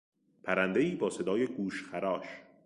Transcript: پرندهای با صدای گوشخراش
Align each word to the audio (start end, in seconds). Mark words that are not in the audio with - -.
پرندهای 0.43 0.95
با 0.95 1.09
صدای 1.09 1.47
گوشخراش 1.47 2.25